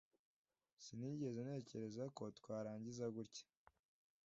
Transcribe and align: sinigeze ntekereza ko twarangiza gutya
sinigeze 0.83 1.39
ntekereza 1.45 2.03
ko 2.17 2.23
twarangiza 2.37 3.05
gutya 3.15 3.43